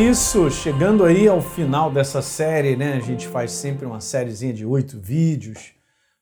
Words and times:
isso, 0.00 0.50
chegando 0.50 1.04
aí 1.04 1.28
ao 1.28 1.42
final 1.42 1.92
dessa 1.92 2.22
série, 2.22 2.74
né? 2.74 2.94
A 2.94 3.00
gente 3.00 3.28
faz 3.28 3.52
sempre 3.52 3.84
uma 3.84 4.00
sériezinha 4.00 4.52
de 4.52 4.64
oito 4.64 4.98
vídeos 4.98 5.74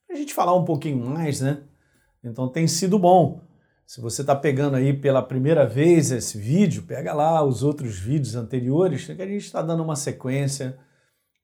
para 0.04 0.16
a 0.16 0.18
gente 0.18 0.34
falar 0.34 0.52
um 0.56 0.64
pouquinho 0.64 0.98
mais, 1.06 1.40
né? 1.40 1.58
Então 2.24 2.48
tem 2.48 2.66
sido 2.66 2.98
bom. 2.98 3.40
Se 3.86 4.00
você 4.00 4.22
está 4.22 4.34
pegando 4.34 4.74
aí 4.74 4.92
pela 4.92 5.22
primeira 5.22 5.64
vez 5.64 6.10
esse 6.10 6.36
vídeo, 6.36 6.82
pega 6.82 7.14
lá 7.14 7.40
os 7.44 7.62
outros 7.62 7.96
vídeos 7.96 8.34
anteriores, 8.34 9.04
que 9.06 9.22
a 9.22 9.26
gente 9.26 9.44
está 9.44 9.62
dando 9.62 9.84
uma 9.84 9.94
sequência 9.94 10.76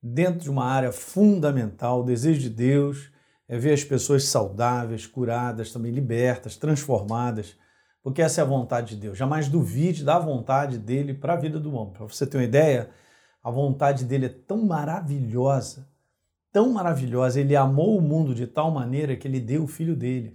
dentro 0.03 0.41
de 0.41 0.51
uma 0.51 0.65
área 0.65 0.91
fundamental. 0.91 2.01
O 2.01 2.05
desejo 2.05 2.41
de 2.41 2.51
Deus 2.51 3.13
é 3.49 3.57
ver 3.57 3.75
as 3.75 3.85
pessoas 3.85 4.25
saudáveis, 4.25 5.07
curadas, 5.07 5.73
também 5.73 5.93
libertas, 5.93 6.57
transformadas, 6.57 7.57
porque 8.05 8.21
essa 8.21 8.43
é 8.43 8.45
a 8.45 8.47
vontade 8.47 8.95
de 8.95 9.01
Deus. 9.01 9.17
Jamais 9.17 9.49
duvide 9.49 10.05
da 10.05 10.19
vontade 10.19 10.77
dele 10.77 11.15
para 11.15 11.33
a 11.33 11.37
vida 11.37 11.59
do 11.59 11.75
homem. 11.75 11.95
Para 11.95 12.05
você 12.05 12.27
ter 12.27 12.37
uma 12.37 12.45
ideia, 12.45 12.91
a 13.43 13.51
vontade 13.51 14.05
dele 14.05 14.27
é 14.27 14.29
tão 14.29 14.63
maravilhosa, 14.67 15.89
tão 16.53 16.71
maravilhosa. 16.71 17.41
Ele 17.41 17.57
amou 17.57 17.97
o 17.97 18.03
mundo 18.03 18.35
de 18.35 18.47
tal 18.47 18.71
maneira 18.71 19.17
que 19.17 19.27
ele 19.27 19.41
deu 19.41 19.65
o 19.65 19.67
filho 19.67 19.97
dele 19.97 20.35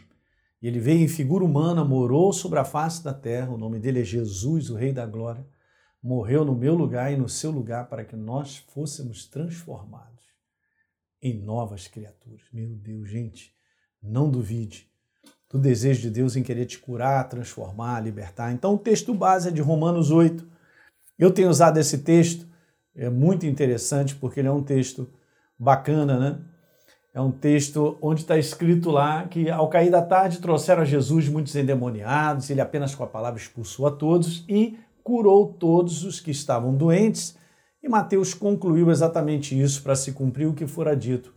e 0.60 0.68
ele 0.68 0.80
veio 0.80 1.04
em 1.04 1.08
figura 1.08 1.46
humana, 1.46 1.86
morou 1.86 2.34
sobre 2.34 2.58
a 2.58 2.66
face 2.66 3.04
da 3.04 3.14
terra, 3.14 3.52
o 3.52 3.58
nome 3.58 3.80
dele 3.80 4.02
é 4.02 4.04
Jesus, 4.04 4.72
o 4.72 4.76
Rei 4.76 4.92
da 4.92 5.06
Glória. 5.06 5.46
Morreu 6.02 6.44
no 6.44 6.56
meu 6.56 6.74
lugar 6.74 7.14
e 7.14 7.18
no 7.18 7.30
seu 7.30 7.52
lugar 7.52 7.88
para 7.88 8.04
que 8.04 8.16
nós 8.16 8.58
fôssemos 8.58 9.28
transformados 9.28 10.24
em 11.22 11.40
novas 11.40 11.88
criaturas. 11.88 12.48
Meu 12.52 12.76
Deus, 12.76 13.08
gente, 13.08 13.54
não 14.02 14.28
duvide 14.28 14.90
do 15.50 15.58
desejo 15.58 16.02
de 16.02 16.10
Deus 16.12 16.36
em 16.36 16.44
querer 16.44 16.66
te 16.66 16.78
curar, 16.78 17.28
transformar, 17.28 18.00
libertar. 18.02 18.52
Então, 18.52 18.76
o 18.76 18.78
texto 18.78 19.14
base 19.14 19.48
é 19.50 19.52
de 19.52 19.62
Romanos 19.62 20.12
8. 20.12 20.46
Eu 21.18 21.32
tenho 21.32 21.50
usado 21.50 21.78
esse 21.80 22.00
texto, 22.00 22.48
é 22.96 23.10
muito 23.10 23.46
interessante 23.46 24.16
porque 24.16 24.40
ele 24.40 24.48
é 24.48 24.52
um 24.52 24.62
texto 24.62 25.10
bacana, 25.58 26.20
né? 26.20 26.40
É 27.12 27.20
um 27.20 27.32
texto 27.32 27.98
onde 28.02 28.22
está 28.22 28.38
escrito 28.38 28.92
lá 28.92 29.28
que 29.28 29.50
ao 29.50 29.68
cair 29.68 29.90
da 29.90 30.02
tarde 30.02 30.40
trouxeram 30.40 30.84
a 30.84 30.86
Jesus 30.86 31.28
muitos 31.28 31.56
endemoniados, 31.56 32.50
ele 32.50 32.62
apenas 32.62 32.94
com 32.94 33.04
a 33.04 33.08
palavra 33.08 33.40
expulsou 33.40 33.88
a 33.88 33.92
todos 33.92 34.46
e 34.48 34.78
curou 35.04 35.52
todos 35.54 36.04
os 36.04 36.20
que 36.20 36.30
estavam 36.30 36.76
doentes. 36.76 37.36
E 37.82 37.90
Mateus 37.90 38.34
concluiu 38.36 38.92
exatamente 38.92 39.60
isso 39.60 39.82
para 39.82 39.96
se 39.96 40.12
cumprir 40.12 40.46
o 40.46 40.54
que 40.54 40.68
fora 40.68 40.96
dito 40.96 41.34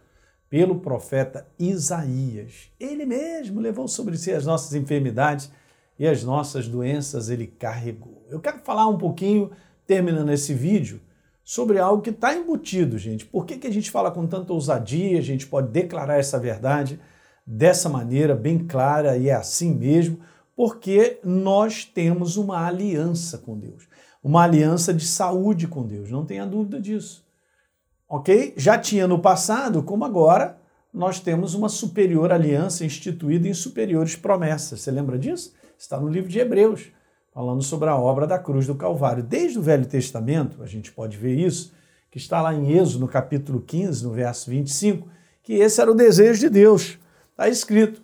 pelo 0.52 0.80
profeta 0.80 1.46
Isaías. 1.58 2.70
Ele 2.78 3.06
mesmo 3.06 3.58
levou 3.58 3.88
sobre 3.88 4.18
si 4.18 4.30
as 4.30 4.44
nossas 4.44 4.74
enfermidades 4.74 5.50
e 5.98 6.06
as 6.06 6.22
nossas 6.22 6.68
doenças 6.68 7.30
ele 7.30 7.46
carregou. 7.46 8.26
Eu 8.28 8.38
quero 8.38 8.58
falar 8.58 8.86
um 8.86 8.98
pouquinho, 8.98 9.50
terminando 9.86 10.30
esse 10.30 10.52
vídeo, 10.52 11.00
sobre 11.42 11.78
algo 11.78 12.02
que 12.02 12.10
está 12.10 12.34
embutido, 12.34 12.98
gente. 12.98 13.24
Por 13.24 13.46
que, 13.46 13.56
que 13.56 13.66
a 13.66 13.72
gente 13.72 13.90
fala 13.90 14.10
com 14.10 14.26
tanta 14.26 14.52
ousadia? 14.52 15.18
A 15.18 15.22
gente 15.22 15.46
pode 15.46 15.68
declarar 15.68 16.18
essa 16.18 16.38
verdade 16.38 17.00
dessa 17.46 17.88
maneira 17.88 18.34
bem 18.34 18.58
clara 18.58 19.16
e 19.16 19.30
é 19.30 19.34
assim 19.34 19.74
mesmo, 19.74 20.18
porque 20.54 21.18
nós 21.24 21.86
temos 21.86 22.36
uma 22.36 22.66
aliança 22.66 23.38
com 23.38 23.58
Deus, 23.58 23.88
uma 24.22 24.42
aliança 24.42 24.92
de 24.92 25.06
saúde 25.06 25.66
com 25.66 25.86
Deus, 25.86 26.10
não 26.10 26.26
tenha 26.26 26.44
dúvida 26.44 26.78
disso. 26.78 27.21
Ok? 28.12 28.52
Já 28.58 28.76
tinha 28.76 29.08
no 29.08 29.18
passado, 29.18 29.82
como 29.82 30.04
agora, 30.04 30.58
nós 30.92 31.18
temos 31.18 31.54
uma 31.54 31.70
superior 31.70 32.30
aliança 32.30 32.84
instituída 32.84 33.48
em 33.48 33.54
superiores 33.54 34.14
promessas. 34.16 34.82
Você 34.82 34.90
lembra 34.90 35.18
disso? 35.18 35.54
Está 35.78 35.98
no 35.98 36.08
livro 36.08 36.28
de 36.28 36.38
Hebreus 36.38 36.92
falando 37.32 37.62
sobre 37.62 37.88
a 37.88 37.96
obra 37.96 38.26
da 38.26 38.38
cruz 38.38 38.66
do 38.66 38.74
Calvário. 38.74 39.22
Desde 39.22 39.58
o 39.58 39.62
Velho 39.62 39.86
Testamento, 39.86 40.62
a 40.62 40.66
gente 40.66 40.92
pode 40.92 41.16
ver 41.16 41.38
isso, 41.38 41.72
que 42.10 42.18
está 42.18 42.42
lá 42.42 42.52
em 42.52 42.76
Êxodo, 42.76 42.98
no 42.98 43.08
capítulo 43.08 43.62
15, 43.62 44.04
no 44.04 44.12
verso 44.12 44.50
25, 44.50 45.08
que 45.42 45.54
esse 45.54 45.80
era 45.80 45.90
o 45.90 45.94
desejo 45.94 46.38
de 46.38 46.50
Deus. 46.50 46.98
Está 47.30 47.48
escrito. 47.48 48.02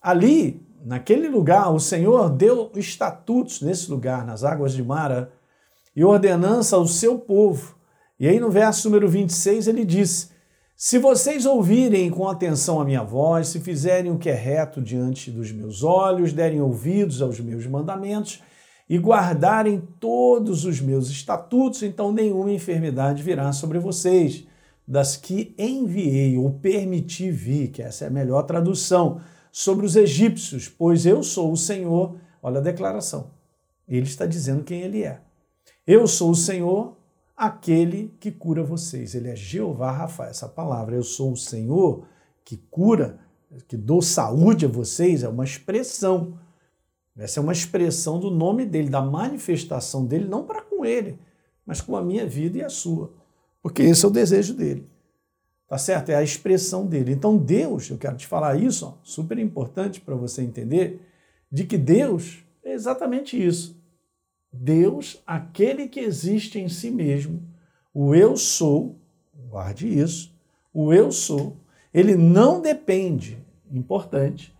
Ali, 0.00 0.64
naquele 0.84 1.28
lugar, 1.28 1.74
o 1.74 1.80
Senhor 1.80 2.30
deu 2.30 2.70
estatutos 2.76 3.60
nesse 3.60 3.90
lugar, 3.90 4.24
nas 4.24 4.44
águas 4.44 4.72
de 4.72 4.84
Mara, 4.84 5.32
e 5.96 6.04
ordenança 6.04 6.76
ao 6.76 6.86
seu 6.86 7.18
povo. 7.18 7.76
E 8.18 8.26
aí 8.26 8.40
no 8.40 8.50
verso 8.50 8.88
número 8.88 9.08
26 9.08 9.68
ele 9.68 9.84
diz: 9.84 10.30
Se 10.76 10.98
vocês 10.98 11.46
ouvirem 11.46 12.10
com 12.10 12.28
atenção 12.28 12.80
a 12.80 12.84
minha 12.84 13.02
voz, 13.02 13.48
se 13.48 13.60
fizerem 13.60 14.10
o 14.10 14.18
que 14.18 14.28
é 14.28 14.34
reto 14.34 14.82
diante 14.82 15.30
dos 15.30 15.52
meus 15.52 15.84
olhos, 15.84 16.32
derem 16.32 16.60
ouvidos 16.60 17.22
aos 17.22 17.38
meus 17.38 17.66
mandamentos 17.66 18.42
e 18.88 18.98
guardarem 18.98 19.82
todos 20.00 20.64
os 20.64 20.80
meus 20.80 21.10
estatutos, 21.10 21.82
então 21.82 22.10
nenhuma 22.10 22.50
enfermidade 22.50 23.22
virá 23.22 23.52
sobre 23.52 23.78
vocês, 23.78 24.46
das 24.86 25.16
que 25.16 25.54
enviei 25.58 26.38
ou 26.38 26.50
permiti 26.50 27.30
vir, 27.30 27.68
que 27.68 27.82
essa 27.82 28.04
é 28.04 28.08
a 28.08 28.10
melhor 28.10 28.42
tradução, 28.44 29.20
sobre 29.52 29.84
os 29.84 29.94
egípcios, 29.94 30.68
pois 30.68 31.04
eu 31.04 31.22
sou 31.22 31.52
o 31.52 31.56
Senhor. 31.56 32.16
Olha 32.42 32.58
a 32.58 32.62
declaração. 32.62 33.30
Ele 33.86 34.06
está 34.06 34.24
dizendo 34.24 34.64
quem 34.64 34.80
ele 34.80 35.02
é. 35.02 35.20
Eu 35.86 36.06
sou 36.06 36.30
o 36.30 36.36
Senhor, 36.36 36.97
aquele 37.38 38.14
que 38.18 38.32
cura 38.32 38.62
vocês. 38.62 39.14
Ele 39.14 39.28
é 39.28 39.36
Jeová 39.36 39.92
Rafa. 39.92 40.24
Essa 40.24 40.48
palavra, 40.48 40.96
eu 40.96 41.02
sou 41.02 41.32
o 41.32 41.36
Senhor 41.36 42.06
que 42.44 42.56
cura, 42.70 43.20
que 43.66 43.76
dou 43.76 44.02
saúde 44.02 44.66
a 44.66 44.68
vocês, 44.68 45.22
é 45.22 45.28
uma 45.28 45.44
expressão 45.44 46.38
essa 47.18 47.40
é 47.40 47.42
uma 47.42 47.52
expressão 47.52 48.20
do 48.20 48.30
nome 48.30 48.64
dele, 48.64 48.88
da 48.88 49.02
manifestação 49.02 50.06
dele, 50.06 50.26
não 50.26 50.44
para 50.44 50.62
com 50.62 50.84
ele, 50.84 51.18
mas 51.66 51.80
com 51.80 51.96
a 51.96 52.02
minha 52.02 52.24
vida 52.24 52.58
e 52.58 52.62
a 52.62 52.68
sua. 52.68 53.12
Porque 53.60 53.82
esse 53.82 54.04
é 54.04 54.08
o 54.08 54.12
desejo 54.12 54.54
dele. 54.54 54.88
Tá 55.66 55.76
certo? 55.76 56.10
É 56.10 56.14
a 56.14 56.22
expressão 56.22 56.86
dele. 56.86 57.12
Então, 57.12 57.36
Deus, 57.36 57.90
eu 57.90 57.98
quero 57.98 58.16
te 58.16 58.26
falar 58.26 58.56
isso, 58.56 58.86
ó, 58.86 58.94
super 59.02 59.36
importante 59.38 60.00
para 60.00 60.14
você 60.14 60.42
entender, 60.42 61.02
de 61.50 61.64
que 61.64 61.76
Deus 61.76 62.44
é 62.62 62.72
exatamente 62.72 63.36
isso. 63.36 63.76
Deus, 64.52 65.22
aquele 65.26 65.88
que 65.88 66.00
existe 66.00 66.58
em 66.58 66.68
si 66.68 66.90
mesmo, 66.90 67.42
o 67.92 68.14
eu 68.14 68.36
sou, 68.36 68.98
guarde 69.48 69.86
isso, 69.86 70.34
o 70.72 70.92
eu 70.92 71.10
sou, 71.12 71.56
ele 71.92 72.16
não 72.16 72.60
depende, 72.60 73.38
importante, 73.70 74.54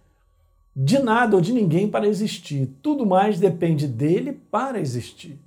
de 0.74 0.98
nada 0.98 1.36
ou 1.36 1.42
de 1.42 1.52
ninguém 1.52 1.90
para 1.90 2.06
existir. 2.06 2.68
Tudo 2.80 3.04
mais 3.04 3.40
depende 3.40 3.86
dele 3.86 4.32
para 4.32 4.78
existir. 4.80 5.40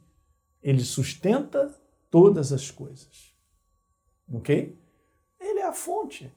Ele 0.61 0.81
sustenta 0.81 1.73
todas 2.09 2.51
as 2.51 2.69
coisas. 2.69 3.33
Ok? 4.31 4.77
Ele 5.39 5.59
é 5.59 5.65
a 5.65 5.73
fonte. 5.73 6.31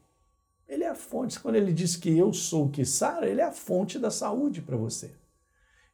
Ele 0.68 0.84
é 0.84 0.88
a 0.88 0.94
fonte. 0.94 1.38
Quando 1.40 1.56
ele 1.56 1.72
diz 1.72 1.96
que 1.96 2.16
eu 2.16 2.32
sou 2.32 2.66
o 2.66 2.70
que 2.70 2.84
sara, 2.84 3.28
ele 3.28 3.40
é 3.40 3.44
a 3.44 3.52
fonte 3.52 3.98
da 3.98 4.10
saúde 4.10 4.62
para 4.62 4.76
você. 4.76 5.12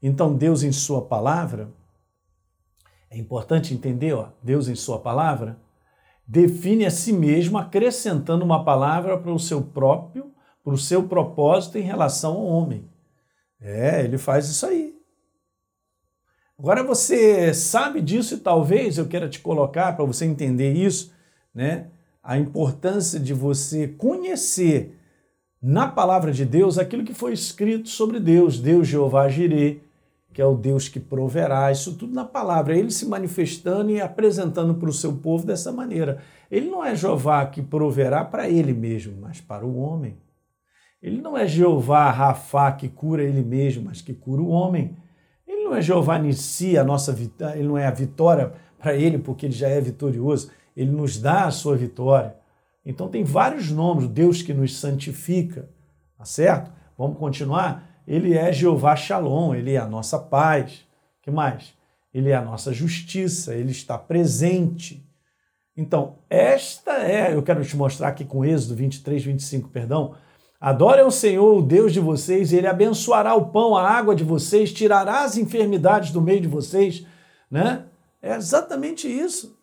Então, 0.03 0.37
Deus 0.37 0.62
em 0.62 0.72
Sua 0.72 1.03
palavra, 1.03 1.70
é 3.10 3.19
importante 3.19 3.75
entender, 3.75 4.12
ó, 4.12 4.28
Deus 4.43 4.69
em 4.69 4.76
Sua 4.76 4.98
palavra, 4.98 5.59
define 6.26 6.87
a 6.87 6.91
si 6.91 7.12
mesmo 7.12 7.59
acrescentando 7.59 8.44
uma 8.44 8.65
palavra 8.65 9.19
para 9.19 9.32
o 9.32 9.38
seu 9.38 9.60
próprio, 9.60 10.32
para 10.62 10.72
o 10.72 10.78
seu 10.78 11.03
propósito 11.09 11.76
em 11.76 11.82
relação 11.82 12.34
ao 12.34 12.47
homem. 12.47 12.88
É, 13.60 14.04
ele 14.04 14.16
faz 14.16 14.49
isso 14.49 14.65
aí. 14.65 14.94
Agora 16.56 16.84
você 16.84 17.53
sabe 17.53 18.00
disso 18.00 18.34
e 18.34 18.38
talvez 18.38 18.97
eu 18.97 19.09
queira 19.09 19.28
te 19.28 19.41
colocar 19.41 19.97
para 19.97 20.04
você 20.04 20.25
entender 20.25 20.72
isso, 20.72 21.12
né? 21.54 21.88
A 22.22 22.38
importância 22.38 23.19
de 23.19 23.32
você 23.34 23.88
conhecer 23.88 24.99
na 25.60 25.88
palavra 25.88 26.32
de 26.32 26.44
Deus 26.44 26.79
aquilo 26.79 27.05
que 27.05 27.14
foi 27.14 27.32
escrito 27.32 27.88
sobre 27.88 28.20
Deus, 28.20 28.61
Deus 28.61 28.87
Jeová 28.87 29.29
Jireh, 29.29 29.81
que 30.32 30.41
é 30.41 30.47
o 30.47 30.56
Deus 30.56 30.88
que 30.88 31.00
proverá, 31.00 31.71
isso 31.73 31.97
tudo 31.97 32.15
na 32.15 32.25
palavra, 32.25 32.77
ele 32.77 32.91
se 32.91 33.06
manifestando 33.06 33.91
e 33.91 34.00
apresentando 34.00 34.75
para 34.75 34.88
o 34.88 34.93
seu 34.93 35.15
povo 35.15 35.44
dessa 35.44 35.73
maneira. 35.73 36.23
Ele 36.50 36.71
não 36.71 36.85
é 36.85 36.94
Jeová 36.94 37.44
que 37.47 37.62
proverá 37.62 38.25
para 38.25 38.49
ele 38.49 38.73
mesmo, 38.73 39.17
mas 39.21 39.41
para 39.41 39.67
o 39.67 39.79
homem. 39.79 40.17
Ele 41.03 41.21
não 41.21 41.37
é 41.37 41.47
Jeová 41.47 42.11
Rafá 42.11 42.71
que 42.73 42.88
cura 42.88 43.23
ele 43.23 43.43
mesmo, 43.43 43.85
mas 43.87 44.00
que 44.00 44.12
cura 44.12 44.43
o 44.43 44.49
homem. 44.49 44.97
Ele 45.47 45.65
não 45.65 45.75
é 45.75 45.81
Jeová 45.81 46.19
Nissi, 46.19 46.79
a 46.79 46.85
nossa 46.85 47.12
vitória, 47.12 47.59
ele 47.59 47.67
não 47.67 47.79
é 47.79 47.87
a 47.87 47.91
vitória 47.91 48.53
para 48.79 48.94
ele 48.94 49.19
porque 49.19 49.47
ele 49.47 49.53
já 49.53 49.69
é 49.69 49.81
vitorioso. 49.81 50.50
Ele 50.77 50.91
nos 50.91 51.19
dá 51.19 51.47
a 51.47 51.50
sua 51.50 51.77
vitória. 51.77 52.37
Então 52.85 53.09
tem 53.09 53.25
vários 53.25 53.71
nomes, 53.71 54.06
Deus 54.09 54.43
que 54.43 54.55
nos 54.55 54.79
santifica, 54.79 55.69
tá 56.17 56.25
certo? 56.25 56.71
Vamos 56.97 57.19
continuar? 57.19 57.89
Ele 58.10 58.36
é 58.36 58.52
Jeová 58.52 58.96
Shalom, 58.96 59.54
ele 59.54 59.74
é 59.74 59.78
a 59.78 59.86
nossa 59.86 60.18
paz. 60.18 60.84
que 61.22 61.30
mais? 61.30 61.72
Ele 62.12 62.30
é 62.30 62.34
a 62.34 62.42
nossa 62.42 62.72
justiça, 62.72 63.54
ele 63.54 63.70
está 63.70 63.96
presente. 63.96 65.08
Então, 65.76 66.18
esta 66.28 66.90
é, 67.04 67.32
eu 67.32 67.40
quero 67.40 67.64
te 67.64 67.76
mostrar 67.76 68.08
aqui 68.08 68.24
com 68.24 68.44
Êxodo 68.44 68.74
23, 68.74 69.22
25, 69.22 69.68
perdão, 69.68 70.16
Adorem 70.60 71.04
o 71.04 71.10
Senhor, 71.12 71.56
o 71.56 71.62
Deus 71.62 71.92
de 71.92 72.00
vocês, 72.00 72.52
e 72.52 72.56
Ele 72.56 72.66
abençoará 72.66 73.36
o 73.36 73.46
pão, 73.46 73.76
a 73.76 73.88
água 73.88 74.14
de 74.14 74.24
vocês, 74.24 74.72
tirará 74.72 75.22
as 75.22 75.36
enfermidades 75.36 76.10
do 76.10 76.20
meio 76.20 76.40
de 76.40 76.48
vocês, 76.48 77.06
né? 77.48 77.84
É 78.20 78.34
exatamente 78.34 79.06
isso. 79.06 79.56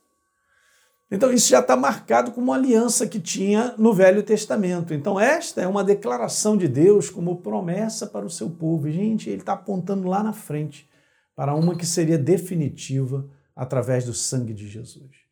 Então, 1.10 1.32
isso 1.32 1.50
já 1.50 1.60
está 1.60 1.78
marcado 1.78 2.32
como 2.32 2.48
uma 2.48 2.56
aliança 2.56 3.08
que 3.08 3.20
tinha 3.20 3.74
no 3.78 3.94
Velho 3.94 4.22
Testamento. 4.24 4.94
Então, 4.94 5.20
esta 5.20 5.62
é 5.62 5.68
uma 5.68 5.84
declaração 5.84 6.58
de 6.58 6.68
Deus 6.68 7.10
como 7.10 7.38
promessa 7.38 8.06
para 8.06 8.26
o 8.26 8.30
seu 8.30 8.50
povo. 8.50 8.90
gente, 8.92 9.30
ele 9.30 9.40
está 9.40 9.54
apontando 9.54 10.08
lá 10.08 10.22
na 10.22 10.34
frente 10.34 10.90
para 11.34 11.56
uma 11.56 11.76
que 11.78 11.86
seria 11.86 12.18
definitiva 12.18 13.30
através 13.56 14.06
do 14.06 14.14
sangue 14.14 14.54
de 14.54 14.68
Jesus. 14.68 15.28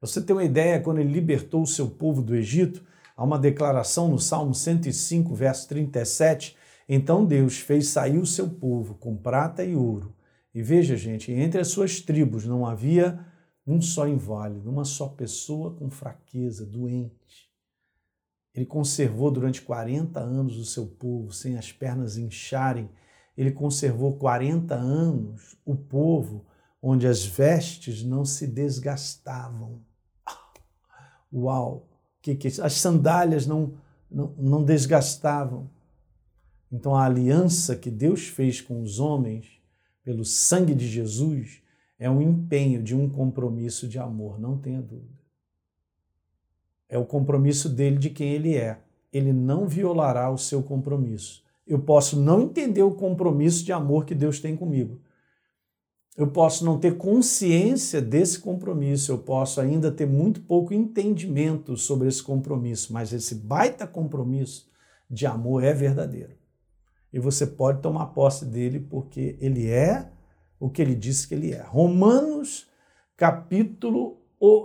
Você 0.00 0.20
tem 0.20 0.34
uma 0.34 0.44
ideia, 0.44 0.80
quando 0.80 0.98
ele 0.98 1.12
libertou 1.12 1.62
o 1.62 1.66
seu 1.66 1.88
povo 1.88 2.22
do 2.22 2.34
Egito, 2.34 2.82
há 3.14 3.22
uma 3.22 3.38
declaração 3.38 4.08
no 4.08 4.18
Salmo 4.18 4.54
105, 4.54 5.34
verso 5.34 5.68
37. 5.68 6.56
Então 6.88 7.24
Deus 7.24 7.58
fez 7.58 7.88
sair 7.88 8.18
o 8.18 8.26
seu 8.26 8.48
povo 8.48 8.94
com 8.94 9.14
prata 9.14 9.62
e 9.62 9.76
ouro. 9.76 10.14
E 10.54 10.62
veja, 10.62 10.96
gente, 10.96 11.30
entre 11.30 11.60
as 11.60 11.68
suas 11.68 12.00
tribos 12.00 12.46
não 12.46 12.66
havia 12.66 13.20
um 13.70 13.80
só 13.80 14.08
inválido, 14.08 14.70
uma 14.70 14.84
só 14.84 15.08
pessoa 15.08 15.74
com 15.74 15.90
fraqueza, 15.90 16.66
doente. 16.66 17.50
Ele 18.54 18.66
conservou 18.66 19.30
durante 19.30 19.62
40 19.62 20.18
anos 20.18 20.56
o 20.56 20.64
seu 20.64 20.86
povo 20.86 21.32
sem 21.32 21.56
as 21.56 21.70
pernas 21.70 22.16
incharem. 22.16 22.90
Ele 23.36 23.52
conservou 23.52 24.16
40 24.16 24.74
anos 24.74 25.56
o 25.64 25.76
povo 25.76 26.44
onde 26.82 27.06
as 27.06 27.24
vestes 27.24 28.02
não 28.02 28.24
se 28.24 28.46
desgastavam. 28.46 29.80
Uau! 31.32 31.86
Que, 32.20 32.34
que, 32.34 32.48
as 32.60 32.74
sandálias 32.74 33.46
não, 33.46 33.74
não, 34.10 34.34
não 34.36 34.64
desgastavam. 34.64 35.70
Então 36.72 36.94
a 36.94 37.04
aliança 37.04 37.76
que 37.76 37.90
Deus 37.90 38.26
fez 38.26 38.60
com 38.60 38.82
os 38.82 38.98
homens 38.98 39.60
pelo 40.02 40.24
sangue 40.24 40.74
de 40.74 40.88
Jesus 40.88 41.62
é 42.00 42.08
um 42.08 42.22
empenho 42.22 42.82
de 42.82 42.96
um 42.96 43.10
compromisso 43.10 43.86
de 43.86 43.98
amor, 43.98 44.40
não 44.40 44.56
tenha 44.56 44.80
dúvida. 44.80 45.20
É 46.88 46.96
o 46.96 47.04
compromisso 47.04 47.68
dele 47.68 47.98
de 47.98 48.08
quem 48.08 48.32
ele 48.32 48.56
é. 48.56 48.80
Ele 49.12 49.34
não 49.34 49.68
violará 49.68 50.30
o 50.30 50.38
seu 50.38 50.62
compromisso. 50.62 51.44
Eu 51.66 51.78
posso 51.78 52.18
não 52.18 52.40
entender 52.40 52.82
o 52.82 52.94
compromisso 52.94 53.62
de 53.64 53.70
amor 53.70 54.06
que 54.06 54.14
Deus 54.14 54.40
tem 54.40 54.56
comigo. 54.56 54.98
Eu 56.16 56.28
posso 56.28 56.64
não 56.64 56.78
ter 56.78 56.96
consciência 56.96 58.00
desse 58.00 58.40
compromisso, 58.40 59.12
eu 59.12 59.18
posso 59.18 59.60
ainda 59.60 59.92
ter 59.92 60.06
muito 60.06 60.40
pouco 60.40 60.72
entendimento 60.72 61.76
sobre 61.76 62.08
esse 62.08 62.22
compromisso, 62.22 62.92
mas 62.92 63.12
esse 63.12 63.34
baita 63.34 63.86
compromisso 63.86 64.68
de 65.08 65.26
amor 65.26 65.62
é 65.62 65.72
verdadeiro. 65.72 66.32
E 67.12 67.18
você 67.18 67.46
pode 67.46 67.82
tomar 67.82 68.06
posse 68.06 68.44
dele 68.44 68.80
porque 68.80 69.36
ele 69.40 69.68
é 69.68 70.10
o 70.60 70.70
que 70.70 70.80
ele 70.80 70.94
disse 70.94 71.26
que 71.26 71.34
ele 71.34 71.52
é. 71.52 71.62
Romanos, 71.62 72.68
capítulo 73.16 74.18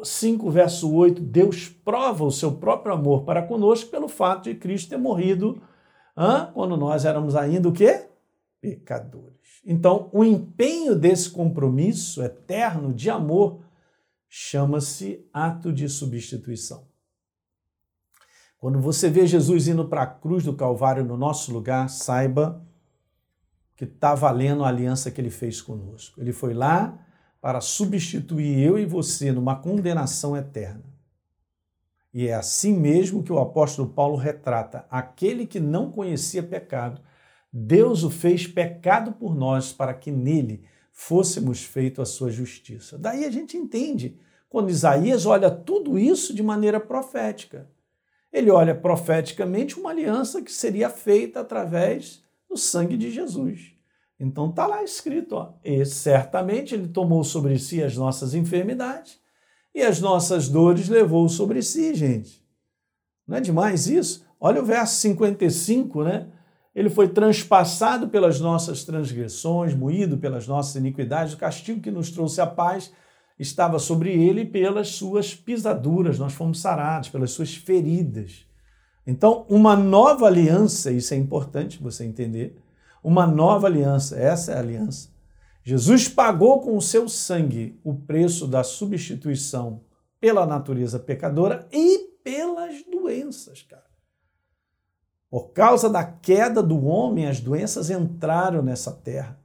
5, 0.03 0.51
verso 0.51 0.93
8, 0.93 1.21
Deus 1.21 1.69
prova 1.69 2.23
o 2.25 2.31
seu 2.31 2.51
próprio 2.51 2.93
amor 2.93 3.23
para 3.23 3.41
conosco 3.41 3.89
pelo 3.89 4.07
fato 4.07 4.43
de 4.43 4.55
Cristo 4.55 4.89
ter 4.89 4.97
morrido 4.97 5.61
quando 6.53 6.77
nós 6.77 7.05
éramos 7.05 7.35
ainda 7.35 7.67
o 7.67 7.73
quê? 7.73 8.07
Pecadores. 8.61 9.61
Então, 9.65 10.09
o 10.13 10.23
empenho 10.23 10.95
desse 10.95 11.29
compromisso 11.29 12.21
eterno 12.21 12.93
de 12.93 13.09
amor 13.09 13.61
chama-se 14.29 15.25
ato 15.33 15.73
de 15.73 15.89
substituição. 15.89 16.85
Quando 18.57 18.79
você 18.79 19.09
vê 19.09 19.27
Jesus 19.27 19.67
indo 19.67 19.87
para 19.87 20.03
a 20.03 20.07
cruz 20.07 20.43
do 20.43 20.55
Calvário 20.55 21.03
no 21.03 21.17
nosso 21.17 21.53
lugar, 21.53 21.89
saiba 21.89 22.64
que 23.75 23.83
está 23.83 24.15
valendo 24.15 24.63
a 24.63 24.69
aliança 24.69 25.11
que 25.11 25.19
ele 25.19 25.29
fez 25.29 25.61
conosco. 25.61 26.21
Ele 26.21 26.31
foi 26.31 26.53
lá 26.53 26.97
para 27.41 27.61
substituir 27.61 28.59
eu 28.59 28.79
e 28.79 28.85
você 28.85 29.31
numa 29.31 29.55
condenação 29.55 30.35
eterna. 30.35 30.83
E 32.13 32.27
é 32.27 32.33
assim 32.33 32.73
mesmo 32.73 33.21
que 33.21 33.33
o 33.33 33.39
apóstolo 33.39 33.89
Paulo 33.89 34.15
retrata 34.15 34.85
aquele 34.89 35.45
que 35.45 35.59
não 35.59 35.91
conhecia 35.91 36.41
pecado. 36.41 37.01
Deus 37.51 38.03
o 38.03 38.09
fez 38.09 38.47
pecado 38.47 39.11
por 39.11 39.35
nós 39.35 39.73
para 39.73 39.93
que 39.93 40.09
nele 40.09 40.63
fôssemos 40.93 41.63
feito 41.63 42.01
a 42.01 42.05
sua 42.05 42.31
justiça. 42.31 42.97
Daí 42.97 43.25
a 43.25 43.29
gente 43.29 43.57
entende 43.57 44.17
quando 44.47 44.69
Isaías 44.69 45.25
olha 45.25 45.51
tudo 45.51 45.99
isso 45.99 46.33
de 46.33 46.41
maneira 46.41 46.79
profética. 46.79 47.69
Ele 48.31 48.49
olha 48.49 48.73
profeticamente 48.73 49.77
uma 49.77 49.89
aliança 49.89 50.41
que 50.41 50.51
seria 50.51 50.89
feita 50.89 51.41
através 51.41 52.24
no 52.55 52.57
sangue 52.57 52.95
de 52.95 53.11
Jesus. 53.11 53.73
Então 54.17 54.49
está 54.49 54.65
lá 54.65 54.81
escrito, 54.81 55.35
ó, 55.35 55.55
e 55.61 55.85
certamente 55.85 56.73
ele 56.73 56.87
tomou 56.87 57.21
sobre 57.21 57.59
si 57.59 57.83
as 57.83 57.97
nossas 57.97 58.33
enfermidades 58.33 59.19
e 59.73 59.81
as 59.81 59.99
nossas 59.99 60.47
dores 60.47 60.87
levou 60.87 61.27
sobre 61.27 61.61
si, 61.61 61.93
gente. 61.93 62.41
Não 63.27 63.35
é 63.35 63.41
demais 63.41 63.87
isso? 63.87 64.25
Olha 64.39 64.61
o 64.61 64.65
verso 64.65 64.95
55, 65.01 66.03
né? 66.05 66.29
Ele 66.73 66.89
foi 66.89 67.09
transpassado 67.09 68.07
pelas 68.07 68.39
nossas 68.39 68.85
transgressões, 68.85 69.75
moído 69.75 70.17
pelas 70.17 70.47
nossas 70.47 70.75
iniquidades, 70.75 71.33
o 71.33 71.37
castigo 71.37 71.81
que 71.81 71.91
nos 71.91 72.09
trouxe 72.09 72.39
a 72.39 72.47
paz 72.47 72.89
estava 73.37 73.79
sobre 73.79 74.11
ele 74.11 74.45
pelas 74.45 74.89
suas 74.89 75.35
pisaduras, 75.35 76.17
nós 76.17 76.33
fomos 76.33 76.61
sarados, 76.61 77.09
pelas 77.09 77.31
suas 77.31 77.53
feridas. 77.53 78.44
Então, 79.05 79.45
uma 79.47 79.75
nova 79.75 80.25
aliança, 80.25 80.91
isso 80.91 81.13
é 81.13 81.17
importante 81.17 81.81
você 81.81 82.03
entender, 82.03 82.57
uma 83.03 83.27
nova 83.27 83.67
aliança, 83.67 84.17
essa 84.17 84.51
é 84.51 84.55
a 84.55 84.59
aliança. 84.59 85.09
Jesus 85.63 86.07
pagou 86.07 86.61
com 86.61 86.75
o 86.77 86.81
seu 86.81 87.07
sangue 87.07 87.79
o 87.83 87.93
preço 87.93 88.47
da 88.47 88.63
substituição 88.63 89.81
pela 90.19 90.45
natureza 90.45 90.99
pecadora 90.99 91.67
e 91.71 92.15
pelas 92.23 92.83
doenças, 92.83 93.61
cara. 93.61 93.85
Por 95.29 95.49
causa 95.49 95.89
da 95.89 96.03
queda 96.03 96.63
do 96.63 96.85
homem, 96.85 97.27
as 97.27 97.39
doenças 97.39 97.89
entraram 97.89 98.61
nessa 98.61 98.91
terra. 98.91 99.39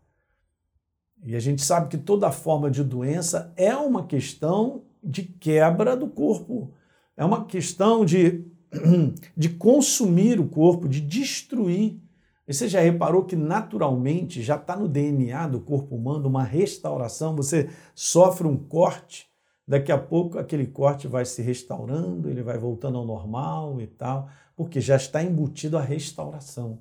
E 1.23 1.37
a 1.37 1.41
gente 1.41 1.63
sabe 1.63 1.89
que 1.89 1.99
toda 1.99 2.31
forma 2.31 2.71
de 2.71 2.83
doença 2.83 3.53
é 3.57 3.75
uma 3.75 4.07
questão 4.07 4.85
de 5.03 5.23
quebra 5.23 5.97
do 5.97 6.07
corpo, 6.07 6.73
é 7.17 7.25
uma 7.25 7.45
questão 7.45 8.05
de, 8.05 8.47
de 9.37 9.49
consumir 9.49 10.39
o 10.41 10.49
corpo, 10.49 10.89
de 10.89 11.01
destruir. 11.01 12.01
Você 12.47 12.69
já 12.69 12.81
reparou 12.81 13.25
que 13.25 13.37
naturalmente 13.37 14.43
já 14.43 14.57
está 14.57 14.77
no 14.77 14.89
DNA 14.89 15.47
do 15.49 15.61
corpo 15.61 15.95
humano 15.95 16.29
uma 16.29 16.43
restauração? 16.43 17.37
Você 17.37 17.71
sofre 17.95 18.47
um 18.47 18.57
corte, 18.57 19.29
daqui 19.67 19.93
a 19.93 19.99
pouco 19.99 20.39
aquele 20.39 20.67
corte 20.67 21.07
vai 21.07 21.25
se 21.25 21.43
restaurando, 21.43 22.29
ele 22.29 22.43
vai 22.43 22.59
voltando 22.59 22.99
ao 22.99 23.07
normal 23.07 23.81
e 23.81 23.87
tal, 23.87 24.29
porque 24.57 24.81
já 24.81 24.97
está 24.97 25.23
embutido 25.23 25.79
a 25.79 25.81
restauração. 25.81 26.81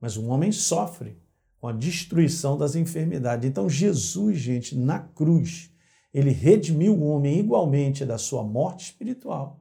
Mas 0.00 0.16
o 0.16 0.26
homem 0.26 0.52
sofre 0.52 1.18
com 1.60 1.68
a 1.68 1.72
destruição 1.72 2.56
das 2.56 2.74
enfermidades. 2.76 3.48
Então, 3.48 3.68
Jesus, 3.68 4.38
gente, 4.38 4.76
na 4.76 5.00
cruz, 5.00 5.70
ele 6.12 6.30
redimiu 6.30 6.94
o 6.94 7.04
homem 7.08 7.38
igualmente 7.38 8.04
da 8.04 8.16
sua 8.16 8.42
morte 8.42 8.86
espiritual, 8.86 9.60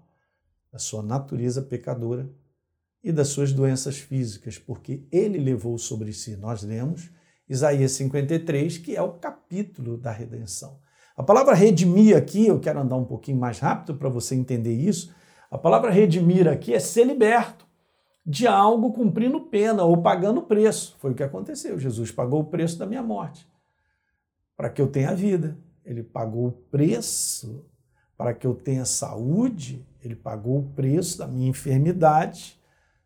da 0.77 0.79
sua 0.79 1.01
natureza 1.01 1.59
pecadora 1.59 2.29
e 3.03 3.11
das 3.11 3.29
suas 3.29 3.51
doenças 3.51 3.97
físicas, 3.97 4.59
porque 4.59 5.07
ele 5.11 5.39
levou 5.39 5.75
sobre 5.79 6.13
si. 6.13 6.37
Nós 6.37 6.61
lemos 6.61 7.09
Isaías 7.49 7.93
53, 7.93 8.77
que 8.77 8.95
é 8.95 9.01
o 9.01 9.13
capítulo 9.13 9.97
da 9.97 10.11
redenção. 10.11 10.79
A 11.15 11.23
palavra 11.23 11.55
redimir 11.55 12.15
aqui, 12.15 12.45
eu 12.45 12.59
quero 12.59 12.79
andar 12.79 12.95
um 12.95 13.05
pouquinho 13.05 13.39
mais 13.39 13.57
rápido 13.57 13.97
para 13.97 14.07
você 14.07 14.35
entender 14.35 14.75
isso. 14.75 15.11
A 15.49 15.57
palavra 15.57 15.89
redimir 15.89 16.47
aqui 16.47 16.75
é 16.75 16.79
ser 16.79 17.05
liberto 17.05 17.65
de 18.23 18.45
algo 18.45 18.93
cumprindo 18.93 19.41
pena 19.47 19.83
ou 19.83 19.99
pagando 19.99 20.43
preço. 20.43 20.95
Foi 20.99 21.11
o 21.11 21.15
que 21.15 21.23
aconteceu. 21.23 21.79
Jesus 21.79 22.11
pagou 22.11 22.41
o 22.41 22.45
preço 22.45 22.77
da 22.77 22.85
minha 22.85 23.01
morte 23.01 23.49
para 24.55 24.69
que 24.69 24.79
eu 24.79 24.87
tenha 24.87 25.15
vida. 25.15 25.57
Ele 25.83 26.03
pagou 26.03 26.47
o 26.49 26.51
preço 26.51 27.65
para 28.17 28.33
que 28.33 28.47
eu 28.47 28.55
tenha 28.55 28.83
saúde. 28.83 29.85
Ele 30.03 30.15
pagou 30.15 30.59
o 30.59 30.69
preço 30.69 31.17
da 31.17 31.27
minha 31.27 31.49
enfermidade. 31.49 32.57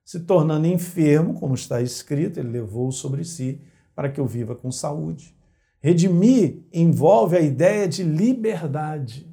Se 0.03 0.21
tornando 0.21 0.65
enfermo, 0.67 1.33
como 1.33 1.53
está 1.53 1.81
escrito, 1.81 2.39
ele 2.39 2.49
levou 2.49 2.91
sobre 2.91 3.23
si 3.23 3.61
para 3.93 4.09
que 4.09 4.19
eu 4.19 4.25
viva 4.25 4.55
com 4.55 4.71
saúde. 4.71 5.35
Redimir 5.79 6.63
envolve 6.71 7.35
a 7.35 7.41
ideia 7.41 7.87
de 7.87 8.03
liberdade, 8.03 9.27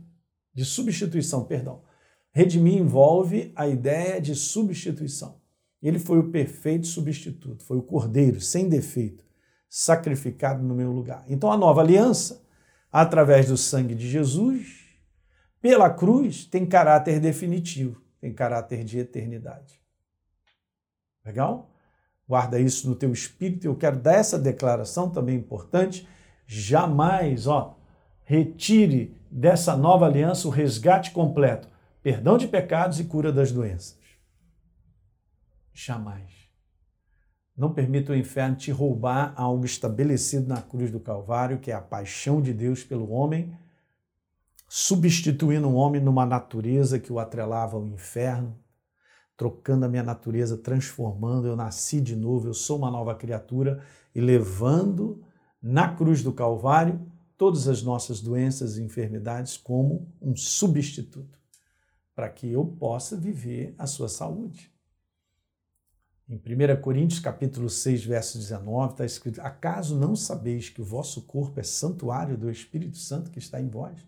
de 0.54 0.64
substituição, 0.64 1.44
perdão. 1.44 1.82
Redimir 2.32 2.78
envolve 2.78 3.52
a 3.54 3.68
ideia 3.68 4.20
de 4.20 4.34
substituição. 4.34 5.40
Ele 5.82 5.98
foi 5.98 6.18
o 6.18 6.30
perfeito 6.30 6.86
substituto, 6.86 7.64
foi 7.64 7.76
o 7.76 7.82
cordeiro 7.82 8.40
sem 8.40 8.68
defeito, 8.68 9.24
sacrificado 9.68 10.62
no 10.62 10.74
meu 10.74 10.90
lugar. 10.90 11.24
Então 11.28 11.52
a 11.52 11.56
nova 11.56 11.80
aliança, 11.80 12.42
através 12.90 13.48
do 13.48 13.56
sangue 13.56 13.94
de 13.94 14.08
Jesus, 14.08 14.77
pela 15.60 15.90
cruz, 15.90 16.44
tem 16.44 16.64
caráter 16.64 17.20
definitivo, 17.20 18.00
tem 18.20 18.32
caráter 18.32 18.84
de 18.84 18.98
eternidade. 18.98 19.80
Legal? 21.24 21.70
Guarda 22.28 22.60
isso 22.60 22.88
no 22.88 22.94
teu 22.94 23.12
espírito. 23.12 23.66
Eu 23.66 23.74
quero 23.74 23.98
dar 23.98 24.14
essa 24.14 24.38
declaração 24.38 25.10
também 25.10 25.36
importante. 25.36 26.06
Jamais, 26.46 27.46
ó, 27.46 27.78
retire 28.24 29.16
dessa 29.30 29.76
nova 29.76 30.06
aliança 30.06 30.46
o 30.46 30.50
resgate 30.50 31.10
completo, 31.10 31.68
perdão 32.02 32.36
de 32.36 32.46
pecados 32.46 33.00
e 33.00 33.04
cura 33.04 33.32
das 33.32 33.50
doenças. 33.50 33.98
Jamais. 35.72 36.30
Não 37.56 37.72
permita 37.72 38.12
o 38.12 38.16
inferno 38.16 38.56
te 38.56 38.70
roubar 38.70 39.32
algo 39.36 39.64
estabelecido 39.64 40.46
na 40.46 40.62
cruz 40.62 40.90
do 40.90 41.00
Calvário, 41.00 41.58
que 41.58 41.70
é 41.70 41.74
a 41.74 41.80
paixão 41.80 42.40
de 42.40 42.52
Deus 42.52 42.84
pelo 42.84 43.10
homem, 43.10 43.56
substituindo 44.68 45.66
o 45.66 45.74
homem 45.74 46.00
numa 46.00 46.26
natureza 46.26 47.00
que 47.00 47.10
o 47.10 47.18
atrelava 47.18 47.76
ao 47.76 47.86
inferno, 47.86 48.54
trocando 49.34 49.86
a 49.86 49.88
minha 49.88 50.02
natureza, 50.02 50.58
transformando. 50.58 51.48
Eu 51.48 51.56
nasci 51.56 52.00
de 52.00 52.14
novo, 52.14 52.48
eu 52.48 52.54
sou 52.54 52.76
uma 52.76 52.90
nova 52.90 53.14
criatura 53.14 53.82
e 54.14 54.20
levando 54.20 55.24
na 55.60 55.94
cruz 55.94 56.22
do 56.22 56.32
Calvário 56.32 57.00
todas 57.36 57.66
as 57.66 57.82
nossas 57.82 58.20
doenças 58.20 58.76
e 58.76 58.82
enfermidades 58.82 59.56
como 59.56 60.12
um 60.20 60.36
substituto, 60.36 61.38
para 62.14 62.28
que 62.28 62.50
eu 62.50 62.66
possa 62.66 63.16
viver 63.16 63.74
a 63.78 63.86
sua 63.86 64.08
saúde. 64.08 64.72
Em 66.28 66.36
1 66.36 66.82
Coríntios 66.82 67.20
capítulo 67.20 67.70
6, 67.70 68.04
verso 68.04 68.36
19, 68.36 68.92
está 68.92 69.04
escrito: 69.06 69.40
Acaso 69.40 69.96
não 69.96 70.14
sabeis 70.14 70.68
que 70.68 70.82
o 70.82 70.84
vosso 70.84 71.22
corpo 71.22 71.58
é 71.58 71.62
santuário 71.62 72.36
do 72.36 72.50
Espírito 72.50 72.98
Santo 72.98 73.30
que 73.30 73.38
está 73.38 73.58
em 73.58 73.68
vós, 73.68 74.04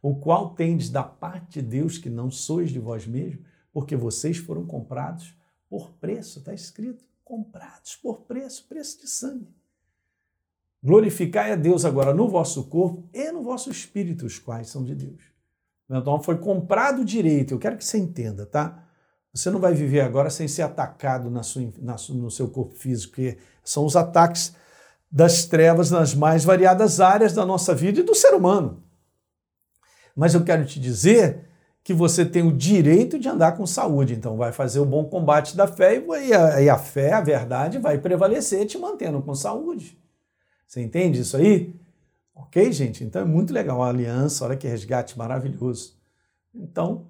o 0.00 0.16
qual 0.16 0.54
tendes 0.54 0.90
da 0.90 1.02
parte 1.02 1.60
de 1.60 1.62
Deus 1.62 1.98
que 1.98 2.08
não 2.08 2.30
sois 2.30 2.70
de 2.70 2.78
vós 2.78 3.06
mesmos, 3.06 3.44
porque 3.72 3.96
vocês 3.96 4.36
foram 4.36 4.64
comprados 4.64 5.34
por 5.68 5.92
preço, 5.94 6.38
está 6.38 6.54
escrito, 6.54 7.04
comprados 7.24 7.96
por 7.96 8.20
preço, 8.20 8.66
preço 8.68 9.00
de 9.00 9.08
sangue. 9.08 9.54
Glorificai 10.82 11.52
a 11.52 11.56
Deus 11.56 11.84
agora 11.84 12.14
no 12.14 12.28
vosso 12.28 12.64
corpo 12.64 13.08
e 13.12 13.30
no 13.32 13.42
vosso 13.42 13.70
espírito, 13.70 14.26
os 14.26 14.38
quais 14.38 14.68
são 14.68 14.84
de 14.84 14.94
Deus. 14.94 15.22
Então 15.90 16.22
foi 16.22 16.38
comprado 16.38 17.04
direito, 17.04 17.54
eu 17.54 17.58
quero 17.58 17.76
que 17.76 17.84
você 17.84 17.98
entenda, 17.98 18.46
tá? 18.46 18.84
Você 19.32 19.50
não 19.50 19.60
vai 19.60 19.74
viver 19.74 20.00
agora 20.00 20.30
sem 20.30 20.48
ser 20.48 20.62
atacado 20.62 21.30
na 21.30 21.42
sua, 21.42 21.70
na, 21.78 21.96
no 22.10 22.30
seu 22.30 22.48
corpo 22.48 22.74
físico, 22.74 23.12
porque 23.12 23.38
são 23.62 23.84
os 23.84 23.96
ataques 23.96 24.54
das 25.10 25.46
trevas 25.46 25.90
nas 25.90 26.14
mais 26.14 26.44
variadas 26.44 27.00
áreas 27.00 27.32
da 27.32 27.44
nossa 27.44 27.74
vida 27.74 28.00
e 28.00 28.02
do 28.02 28.14
ser 28.14 28.34
humano. 28.34 28.82
Mas 30.18 30.34
eu 30.34 30.42
quero 30.42 30.64
te 30.64 30.80
dizer 30.80 31.44
que 31.84 31.94
você 31.94 32.24
tem 32.24 32.42
o 32.42 32.50
direito 32.50 33.20
de 33.20 33.28
andar 33.28 33.52
com 33.52 33.64
saúde, 33.64 34.14
então 34.14 34.36
vai 34.36 34.50
fazer 34.50 34.80
o 34.80 34.84
bom 34.84 35.04
combate 35.04 35.56
da 35.56 35.68
fé 35.68 36.02
e 36.26 36.34
a, 36.34 36.60
e 36.60 36.68
a 36.68 36.76
fé, 36.76 37.12
a 37.12 37.20
verdade, 37.20 37.78
vai 37.78 37.98
prevalecer 37.98 38.66
te 38.66 38.76
mantendo 38.76 39.22
com 39.22 39.32
saúde. 39.32 39.96
Você 40.66 40.82
entende 40.82 41.20
isso 41.20 41.36
aí? 41.36 41.72
Ok, 42.34 42.72
gente? 42.72 43.04
Então 43.04 43.22
é 43.22 43.24
muito 43.24 43.52
legal 43.52 43.80
a 43.80 43.88
aliança, 43.90 44.44
olha 44.44 44.56
que 44.56 44.66
resgate 44.66 45.16
maravilhoso. 45.16 45.96
Então, 46.52 47.06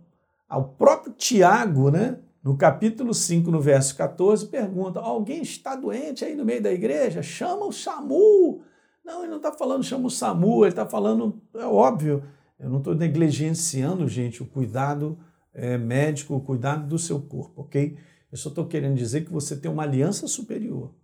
o 0.51 0.63
próprio 0.63 1.15
Tiago, 1.15 1.91
né, 1.91 2.19
no 2.45 2.59
capítulo 2.59 3.15
5, 3.15 3.51
no 3.51 3.59
verso 3.59 3.97
14, 3.97 4.49
pergunta: 4.49 5.01
alguém 5.01 5.41
está 5.41 5.75
doente 5.75 6.27
aí 6.27 6.35
no 6.35 6.45
meio 6.45 6.63
da 6.63 6.71
igreja? 6.71 7.23
Chama 7.23 7.65
o 7.65 7.73
SAMU. 7.73 8.61
Não, 9.03 9.23
ele 9.23 9.31
não 9.31 9.39
está 9.39 9.51
falando 9.51 9.83
chama 9.83 10.09
o 10.09 10.11
SAMU, 10.11 10.65
ele 10.65 10.73
está 10.73 10.85
falando, 10.85 11.41
é 11.55 11.65
óbvio, 11.65 12.23
eu 12.59 12.69
não 12.69 12.79
estou 12.79 12.95
negligenciando, 12.95 14.09
gente, 14.09 14.43
o 14.43 14.47
cuidado 14.47 15.19
é, 15.53 15.79
médico, 15.79 16.35
o 16.35 16.41
cuidado 16.41 16.87
do 16.87 16.99
seu 16.99 17.21
corpo, 17.21 17.63
ok? 17.63 17.97
Eu 18.31 18.37
só 18.37 18.49
estou 18.49 18.67
querendo 18.67 18.97
dizer 18.97 19.25
que 19.25 19.33
você 19.33 19.57
tem 19.57 19.71
uma 19.71 19.85
aliança 19.85 20.27
superior 20.27 20.95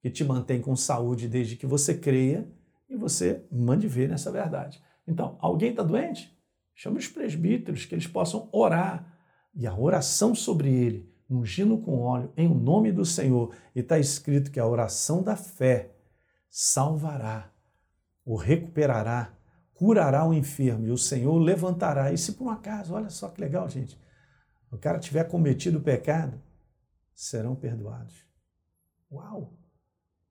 que 0.00 0.10
te 0.10 0.22
mantém 0.22 0.60
com 0.60 0.76
saúde 0.76 1.28
desde 1.28 1.56
que 1.56 1.66
você 1.66 1.94
creia 1.94 2.46
e 2.88 2.94
você 2.94 3.46
mande 3.50 3.88
ver 3.88 4.08
nessa 4.08 4.30
verdade. 4.30 4.82
Então, 5.06 5.38
alguém 5.40 5.70
está 5.70 5.82
doente? 5.82 6.30
Chama 6.74 6.98
os 6.98 7.08
presbíteros, 7.08 7.86
que 7.86 7.94
eles 7.94 8.06
possam 8.06 8.48
orar. 8.52 9.16
E 9.54 9.66
a 9.66 9.74
oração 9.74 10.34
sobre 10.34 10.68
ele, 10.70 11.10
ungindo 11.30 11.78
com 11.78 12.00
óleo, 12.00 12.30
em 12.36 12.48
nome 12.48 12.92
do 12.92 13.04
Senhor. 13.04 13.54
E 13.74 13.80
está 13.80 13.98
escrito 13.98 14.50
que 14.50 14.60
a 14.60 14.66
oração 14.66 15.22
da 15.22 15.36
fé 15.36 15.94
salvará, 16.50 17.50
o 18.26 18.36
recuperará, 18.36 19.32
curará 19.74 20.24
o 20.26 20.32
enfermo, 20.32 20.86
e 20.86 20.90
o 20.90 20.98
Senhor 20.98 21.36
levantará. 21.38 22.12
E 22.12 22.18
se 22.18 22.32
por 22.32 22.46
um 22.46 22.50
acaso, 22.50 22.94
olha 22.94 23.10
só 23.10 23.28
que 23.28 23.40
legal, 23.40 23.68
gente, 23.68 24.00
o 24.70 24.78
cara 24.78 24.98
tiver 24.98 25.24
cometido 25.24 25.78
o 25.78 25.82
pecado, 25.82 26.40
serão 27.14 27.54
perdoados. 27.54 28.26
Uau! 29.10 29.58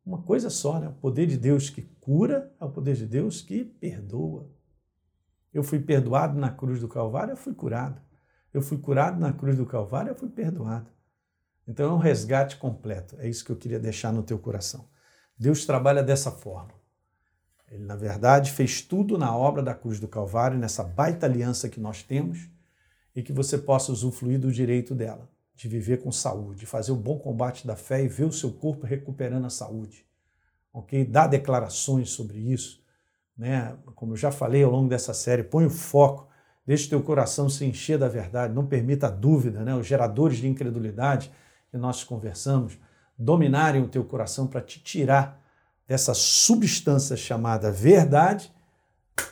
Uma 0.05 0.21
coisa 0.21 0.49
só, 0.49 0.79
né? 0.79 0.89
O 0.89 0.93
poder 0.93 1.27
de 1.27 1.37
Deus 1.37 1.69
que 1.69 1.81
cura 1.81 2.53
é 2.59 2.65
o 2.65 2.71
poder 2.71 2.95
de 2.95 3.05
Deus 3.05 3.41
que 3.41 3.63
perdoa. 3.63 4.51
Eu 5.53 5.63
fui 5.63 5.79
perdoado 5.79 6.37
na 6.37 6.49
cruz 6.49 6.79
do 6.79 6.89
Calvário, 6.89 7.31
eu 7.31 7.37
fui 7.37 7.53
curado. 7.53 8.01
Eu 8.53 8.61
fui 8.61 8.77
curado 8.77 9.19
na 9.19 9.31
cruz 9.31 9.55
do 9.55 9.65
Calvário, 9.65 10.11
eu 10.11 10.15
fui 10.15 10.29
perdoado. 10.29 10.91
Então 11.65 11.89
é 11.89 11.93
um 11.93 11.99
resgate 11.99 12.57
completo. 12.57 13.15
É 13.19 13.29
isso 13.29 13.45
que 13.45 13.51
eu 13.51 13.55
queria 13.55 13.79
deixar 13.79 14.11
no 14.11 14.23
teu 14.23 14.37
coração. 14.37 14.89
Deus 15.37 15.65
trabalha 15.65 16.03
dessa 16.03 16.31
forma. 16.31 16.73
Ele, 17.73 17.83
na 17.85 17.95
verdade, 17.95 18.51
fez 18.51 18.81
tudo 18.81 19.17
na 19.17 19.35
obra 19.35 19.61
da 19.61 19.73
cruz 19.73 19.99
do 19.99 20.07
Calvário, 20.07 20.57
nessa 20.57 20.83
baita 20.83 21.25
aliança 21.25 21.67
que 21.67 21.79
nós 21.79 22.03
temos, 22.03 22.47
e 23.15 23.21
que 23.21 23.33
você 23.33 23.57
possa 23.57 23.91
usufruir 23.91 24.39
do 24.39 24.51
direito 24.51 24.95
dela, 24.95 25.29
de 25.55 25.67
viver 25.67 26.01
com 26.01 26.11
saúde, 26.11 26.61
de 26.61 26.65
fazer 26.65 26.91
o 26.91 26.95
bom 26.95 27.19
combate 27.19 27.65
da 27.65 27.75
fé 27.75 28.03
e 28.03 28.07
ver 28.07 28.25
o 28.25 28.31
seu 28.31 28.51
corpo 28.51 28.85
recuperando 28.85 29.45
a 29.45 29.49
saúde. 29.49 30.05
Ok? 30.71 31.05
Dá 31.05 31.27
declarações 31.27 32.09
sobre 32.11 32.39
isso 32.39 32.83
né? 33.37 33.75
Como 33.95 34.13
eu 34.13 34.17
já 34.17 34.31
falei 34.31 34.63
ao 34.63 34.71
longo 34.71 34.89
dessa 34.89 35.13
série, 35.13 35.43
põe 35.43 35.65
o 35.65 35.69
foco, 35.69 36.27
deixe 36.65 36.89
teu 36.89 37.01
coração 37.01 37.49
se 37.49 37.65
encher 37.65 37.97
da 37.97 38.07
verdade, 38.07 38.53
não 38.53 38.65
permita 38.65 39.07
a 39.07 39.11
dúvida, 39.11 39.63
né? 39.63 39.75
Os 39.75 39.85
geradores 39.85 40.37
de 40.37 40.47
incredulidade 40.47 41.31
que 41.69 41.77
nós 41.77 42.03
conversamos 42.03 42.77
dominarem 43.17 43.81
o 43.81 43.87
teu 43.87 44.03
coração 44.03 44.47
para 44.47 44.61
te 44.61 44.79
tirar 44.79 45.41
dessa 45.93 46.15
substância 46.15 47.15
chamada 47.15 47.71
verdade, 47.71 48.51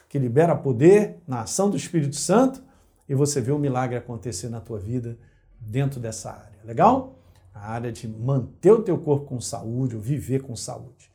que 0.08 0.20
libera 0.20 0.56
poder 0.56 1.18
na 1.28 1.42
ação 1.42 1.72
do 1.72 1.76
Espírito 1.76 2.16
Santo 2.16 2.62
e 3.10 3.16
você 3.16 3.42
vê 3.42 3.52
um 3.52 3.58
milagre 3.58 3.98
acontecer 3.98 4.48
na 4.48 4.62
tua 4.62 4.78
vida 4.78 5.18
dentro 5.60 6.00
dessa 6.00 6.30
área. 6.30 6.60
Legal? 6.64 7.18
A 7.52 7.72
área 7.72 7.92
de 7.92 8.08
manter 8.08 8.74
o 8.74 8.84
teu 8.84 8.96
corpo 9.00 9.26
com 9.26 9.42
saúde, 9.42 9.96
ou 9.96 10.02
viver 10.04 10.44
com 10.44 10.56
saúde. 10.56 11.12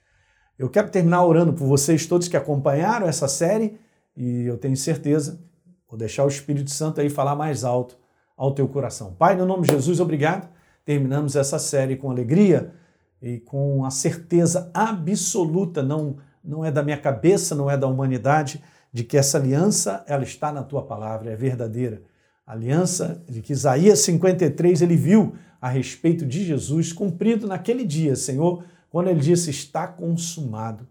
Eu 0.58 0.68
quero 0.68 0.90
terminar 0.90 1.24
orando 1.24 1.52
por 1.52 1.68
vocês 1.68 2.06
todos 2.06 2.26
que 2.26 2.36
acompanharam 2.36 3.06
essa 3.06 3.28
série 3.28 3.78
e 4.16 4.46
eu 4.46 4.58
tenho 4.58 4.76
certeza, 4.76 5.40
vou 5.88 5.96
deixar 5.96 6.24
o 6.24 6.28
Espírito 6.28 6.72
Santo 6.72 7.00
aí 7.00 7.08
falar 7.08 7.36
mais 7.36 7.62
alto 7.62 7.96
ao 8.36 8.52
teu 8.52 8.66
coração. 8.66 9.14
Pai, 9.14 9.36
no 9.36 9.46
nome 9.46 9.64
de 9.64 9.74
Jesus, 9.74 10.00
obrigado. 10.00 10.48
Terminamos 10.84 11.36
essa 11.36 11.60
série 11.60 11.94
com 11.94 12.10
alegria 12.10 12.74
e 13.20 13.38
com 13.38 13.84
a 13.84 13.90
certeza 13.90 14.70
absoluta, 14.74 15.82
não, 15.82 16.16
não 16.44 16.64
é 16.64 16.70
da 16.70 16.82
minha 16.82 16.98
cabeça, 16.98 17.54
não 17.54 17.70
é 17.70 17.76
da 17.76 17.86
humanidade, 17.86 18.62
de 18.92 19.04
que 19.04 19.16
essa 19.16 19.38
aliança 19.38 20.04
ela 20.06 20.22
está 20.22 20.52
na 20.52 20.62
tua 20.62 20.82
palavra, 20.82 21.30
é 21.30 21.36
verdadeira. 21.36 22.02
A 22.46 22.52
aliança 22.52 23.22
de 23.28 23.42
que 23.42 23.52
Isaías 23.52 24.00
53 24.00 24.82
ele 24.82 24.96
viu 24.96 25.34
a 25.60 25.68
respeito 25.68 26.24
de 26.24 26.44
Jesus 26.44 26.92
cumprido 26.92 27.46
naquele 27.46 27.84
dia, 27.84 28.14
Senhor 28.14 28.64
quando 28.96 29.08
ele 29.08 29.20
disse: 29.20 29.50
Está 29.50 29.86
consumado. 29.86 30.88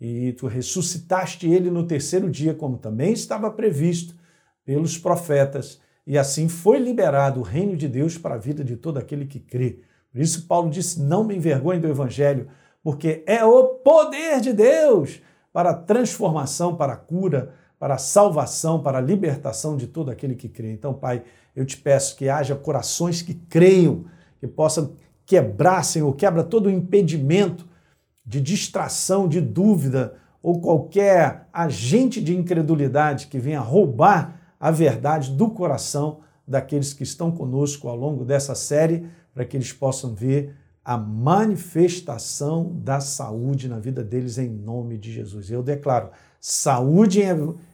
E 0.00 0.32
tu 0.32 0.48
ressuscitaste 0.48 1.48
ele 1.48 1.70
no 1.70 1.86
terceiro 1.86 2.28
dia, 2.28 2.52
como 2.52 2.76
também 2.76 3.12
estava 3.12 3.48
previsto 3.48 4.16
pelos 4.64 4.98
profetas, 4.98 5.80
e 6.04 6.18
assim 6.18 6.48
foi 6.48 6.80
liberado 6.80 7.38
o 7.38 7.44
reino 7.44 7.76
de 7.76 7.86
Deus 7.86 8.18
para 8.18 8.34
a 8.34 8.38
vida 8.38 8.64
de 8.64 8.76
todo 8.76 8.98
aquele 8.98 9.24
que 9.24 9.38
crê. 9.38 9.82
Por 10.14 10.20
isso, 10.20 10.46
Paulo 10.46 10.70
disse: 10.70 11.02
Não 11.02 11.24
me 11.24 11.34
envergonhe 11.34 11.80
do 11.80 11.88
evangelho, 11.88 12.46
porque 12.84 13.24
é 13.26 13.44
o 13.44 13.64
poder 13.64 14.40
de 14.40 14.52
Deus 14.52 15.20
para 15.52 15.70
a 15.70 15.74
transformação, 15.74 16.76
para 16.76 16.92
a 16.92 16.96
cura, 16.96 17.52
para 17.80 17.94
a 17.94 17.98
salvação, 17.98 18.80
para 18.80 18.98
a 18.98 19.00
libertação 19.00 19.76
de 19.76 19.88
todo 19.88 20.12
aquele 20.12 20.36
que 20.36 20.48
crê. 20.48 20.70
Então, 20.70 20.94
Pai, 20.94 21.24
eu 21.56 21.66
te 21.66 21.76
peço 21.76 22.16
que 22.16 22.28
haja 22.28 22.54
corações 22.54 23.22
que 23.22 23.34
creiam, 23.34 24.04
que 24.38 24.46
possam 24.46 24.92
quebrar, 25.26 25.82
Senhor, 25.82 26.14
quebra 26.14 26.44
todo 26.44 26.66
o 26.66 26.70
impedimento 26.70 27.66
de 28.24 28.40
distração, 28.40 29.26
de 29.26 29.40
dúvida 29.40 30.14
ou 30.40 30.60
qualquer 30.60 31.48
agente 31.52 32.22
de 32.22 32.36
incredulidade 32.36 33.26
que 33.26 33.38
venha 33.40 33.60
roubar 33.60 34.40
a 34.60 34.70
verdade 34.70 35.32
do 35.32 35.50
coração 35.50 36.20
daqueles 36.46 36.92
que 36.92 37.02
estão 37.02 37.32
conosco 37.32 37.88
ao 37.88 37.96
longo 37.96 38.24
dessa 38.24 38.54
série, 38.54 39.08
para 39.34 39.44
que 39.44 39.56
eles 39.56 39.72
possam 39.72 40.14
ver 40.14 40.54
a 40.84 40.96
manifestação 40.96 42.70
da 42.84 43.00
saúde 43.00 43.68
na 43.68 43.78
vida 43.78 44.04
deles 44.04 44.38
em 44.38 44.48
nome 44.48 44.98
de 44.98 45.10
Jesus. 45.10 45.50
Eu 45.50 45.62
declaro 45.62 46.10
saúde 46.38 47.22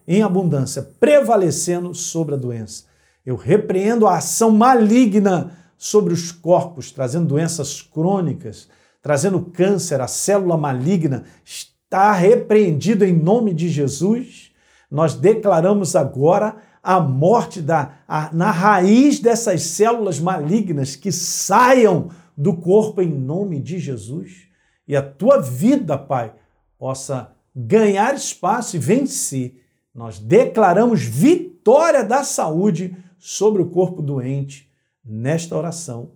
em 0.07 0.23
abundância, 0.23 0.83
prevalecendo 0.99 1.93
sobre 1.93 2.37
a 2.37 2.39
doença. 2.39 2.85
Eu 3.27 3.35
repreendo 3.35 4.07
a 4.07 4.17
ação 4.17 4.51
maligna 4.53 5.53
sobre 5.77 6.13
os 6.13 6.31
corpos, 6.31 6.93
trazendo 6.93 7.27
doenças 7.27 7.83
crônicas, 7.83 8.69
trazendo 9.03 9.41
câncer, 9.41 10.01
a 10.01 10.07
célula 10.07 10.57
maligna, 10.57 11.25
está 11.45 12.13
repreendido 12.13 13.05
em 13.05 13.13
nome 13.13 13.53
de 13.53 13.69
Jesus. 13.69 14.53
Nós 14.91 15.15
declaramos 15.15 15.97
agora 15.97 16.57
a 16.83 16.99
morte 16.99 17.61
da, 17.61 17.99
a, 18.09 18.33
na 18.33 18.51
raiz 18.51 19.21
dessas 19.21 19.63
células 19.63 20.19
malignas 20.19 20.97
que 20.97 21.13
saiam 21.13 22.11
do 22.37 22.57
corpo 22.57 23.03
em 23.03 23.09
nome 23.09 23.61
de 23.61 23.79
Jesus. 23.79 24.49
E 24.89 24.97
a 24.97 25.03
tua 25.03 25.41
vida, 25.41 25.99
Pai, 25.99 26.35
possa 26.79 27.33
ganhar 27.55 28.15
espaço 28.15 28.77
e 28.77 28.79
vencer. 28.79 29.63
Nós 29.95 30.19
declaramos 30.19 31.03
vitória 31.03 32.03
da 32.03 32.25
saúde 32.25 32.97
sobre 33.19 33.61
o 33.61 33.69
corpo 33.69 34.01
doente 34.01 34.71
nesta 35.05 35.57
oração, 35.57 36.13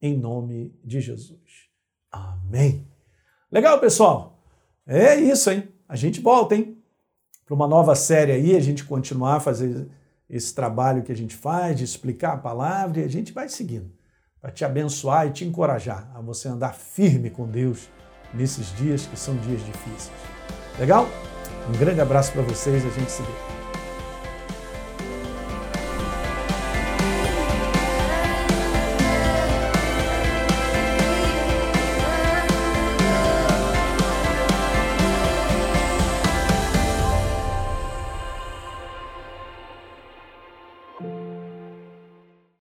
em 0.00 0.16
nome 0.16 0.74
de 0.84 1.00
Jesus. 1.00 1.40
Amém. 2.10 2.86
Legal, 3.50 3.78
pessoal? 3.78 4.38
É 4.86 5.16
isso, 5.16 5.50
hein? 5.50 5.68
A 5.88 5.96
gente 5.96 6.20
volta, 6.20 6.54
hein? 6.54 6.76
Para 7.46 7.54
uma 7.54 7.68
nova 7.68 7.94
série 7.94 8.32
aí, 8.32 8.56
a 8.56 8.60
gente 8.60 8.84
continuar 8.84 9.36
a 9.36 9.40
fazer 9.40 9.88
esse 10.32 10.54
trabalho 10.54 11.02
que 11.02 11.12
a 11.12 11.16
gente 11.16 11.36
faz, 11.36 11.76
de 11.76 11.84
explicar 11.84 12.32
a 12.32 12.38
palavra, 12.38 13.00
e 13.00 13.04
a 13.04 13.08
gente 13.08 13.32
vai 13.32 13.50
seguindo 13.50 13.92
para 14.40 14.50
te 14.50 14.64
abençoar 14.64 15.28
e 15.28 15.30
te 15.30 15.44
encorajar 15.44 16.10
a 16.14 16.20
você 16.20 16.48
andar 16.48 16.74
firme 16.74 17.30
com 17.30 17.46
Deus 17.46 17.88
nesses 18.34 18.74
dias 18.74 19.06
que 19.06 19.16
são 19.16 19.36
dias 19.36 19.64
difíceis. 19.64 20.10
Legal? 20.78 21.06
Um 21.68 21.78
grande 21.78 22.00
abraço 22.00 22.32
para 22.32 22.42
vocês, 22.42 22.84
a 22.84 22.88
gente 22.88 23.10
se 23.10 23.22
vê. 23.22 23.51